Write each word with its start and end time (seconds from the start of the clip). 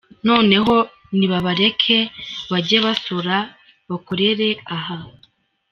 Noneho 0.27 0.75
nibabareke 1.17 1.97
bajye 2.51 2.77
basora 2.85 3.37
bakorere 3.89 4.49
aha. 4.75 4.97